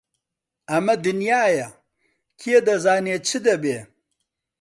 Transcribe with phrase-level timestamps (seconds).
[0.69, 1.69] ئەمە دنیایە،
[2.39, 3.77] کێ دەزانێ چ دەبێ!